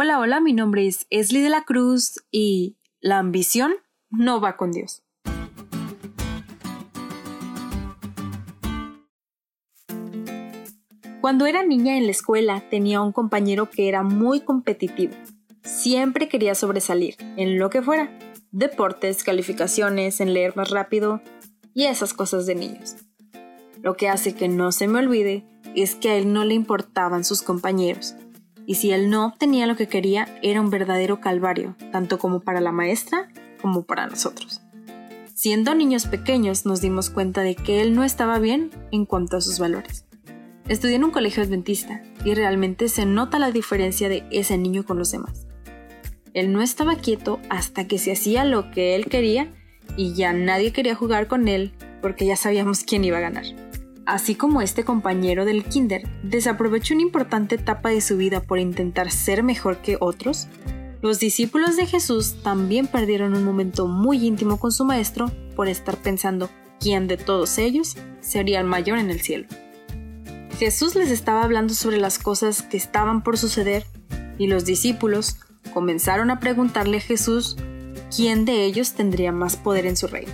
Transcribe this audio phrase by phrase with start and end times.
[0.00, 3.72] Hola, hola, mi nombre es Esli de la Cruz y la ambición
[4.10, 5.02] no va con Dios.
[11.20, 15.14] Cuando era niña en la escuela tenía un compañero que era muy competitivo.
[15.64, 18.16] Siempre quería sobresalir, en lo que fuera.
[18.52, 21.22] Deportes, calificaciones, en leer más rápido
[21.74, 22.94] y esas cosas de niños.
[23.82, 25.44] Lo que hace que no se me olvide
[25.74, 28.14] es que a él no le importaban sus compañeros.
[28.68, 32.60] Y si él no obtenía lo que quería, era un verdadero calvario, tanto como para
[32.60, 33.30] la maestra
[33.62, 34.60] como para nosotros.
[35.32, 39.40] Siendo niños pequeños nos dimos cuenta de que él no estaba bien en cuanto a
[39.40, 40.04] sus valores.
[40.68, 44.98] Estudié en un colegio adventista y realmente se nota la diferencia de ese niño con
[44.98, 45.46] los demás.
[46.34, 49.50] Él no estaba quieto hasta que se hacía lo que él quería
[49.96, 51.72] y ya nadie quería jugar con él
[52.02, 53.67] porque ya sabíamos quién iba a ganar.
[54.08, 59.10] Así como este compañero del kinder desaprovechó una importante etapa de su vida por intentar
[59.10, 60.48] ser mejor que otros,
[61.02, 65.98] los discípulos de Jesús también perdieron un momento muy íntimo con su maestro por estar
[65.98, 66.48] pensando
[66.80, 69.46] quién de todos ellos sería el mayor en el cielo.
[70.58, 73.84] Jesús les estaba hablando sobre las cosas que estaban por suceder
[74.38, 75.36] y los discípulos
[75.74, 77.58] comenzaron a preguntarle a Jesús
[78.16, 80.32] quién de ellos tendría más poder en su reino.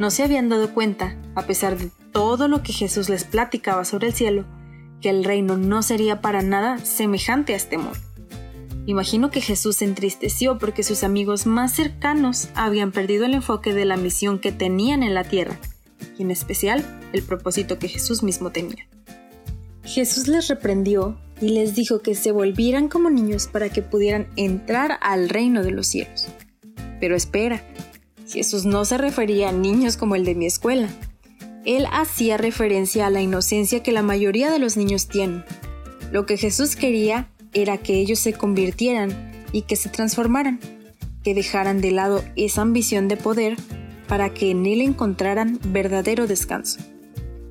[0.00, 4.08] No se habían dado cuenta, a pesar de todo lo que Jesús les platicaba sobre
[4.08, 4.44] el cielo,
[5.00, 7.98] que el reino no sería para nada semejante a este mundo.
[8.86, 13.84] Imagino que Jesús se entristeció porque sus amigos más cercanos habían perdido el enfoque de
[13.84, 15.58] la misión que tenían en la tierra,
[16.18, 18.88] y en especial el propósito que Jesús mismo tenía.
[19.84, 24.98] Jesús les reprendió y les dijo que se volvieran como niños para que pudieran entrar
[25.02, 26.28] al reino de los cielos.
[27.00, 27.64] Pero espera,
[28.28, 30.88] Jesús no se refería a niños como el de mi escuela.
[31.64, 35.44] Él hacía referencia a la inocencia que la mayoría de los niños tienen.
[36.10, 40.58] Lo que Jesús quería era que ellos se convirtieran y que se transformaran,
[41.22, 43.56] que dejaran de lado esa ambición de poder
[44.08, 46.80] para que en él encontraran verdadero descanso.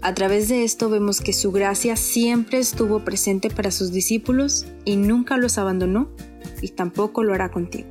[0.00, 4.96] A través de esto vemos que su gracia siempre estuvo presente para sus discípulos y
[4.96, 6.08] nunca los abandonó
[6.62, 7.88] y tampoco lo hará contigo.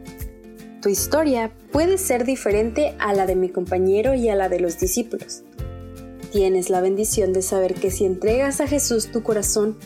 [0.81, 4.79] Tu historia puede ser diferente a la de mi compañero y a la de los
[4.79, 5.44] discípulos.
[6.31, 9.77] Tienes la bendición de saber que si entregas a Jesús tu corazón,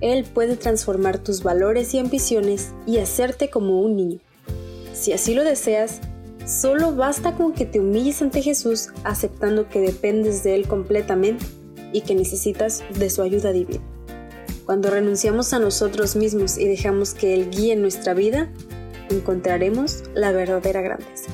[0.00, 4.18] Él puede transformar tus valores y ambiciones y hacerte como un niño.
[4.92, 6.00] Si así lo deseas,
[6.46, 11.44] solo basta con que te humilles ante Jesús aceptando que dependes de Él completamente
[11.92, 13.82] y que necesitas de su ayuda divina.
[14.66, 18.50] Cuando renunciamos a nosotros mismos y dejamos que Él guíe nuestra vida,
[19.10, 21.33] encontraremos la verdadera grandeza.